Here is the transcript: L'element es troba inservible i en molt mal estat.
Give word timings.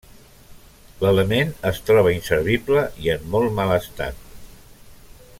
L'element 1.03 1.51
es 1.71 1.81
troba 1.89 2.13
inservible 2.15 2.81
i 3.05 3.11
en 3.17 3.29
molt 3.35 3.53
mal 3.61 3.75
estat. 3.77 4.25